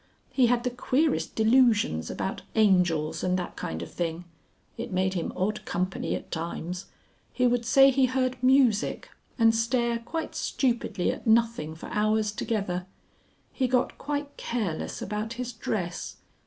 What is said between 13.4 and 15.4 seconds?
He got quite careless about